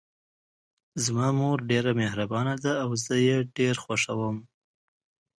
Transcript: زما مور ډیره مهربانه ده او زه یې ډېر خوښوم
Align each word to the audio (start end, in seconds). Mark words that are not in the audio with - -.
زما 1.03 1.27
مور 1.39 1.57
ډیره 1.71 1.91
مهربانه 2.01 2.55
ده 2.63 2.73
او 2.83 2.89
زه 3.05 3.15
یې 3.27 3.37
ډېر 3.57 3.75
خوښوم 3.83 4.37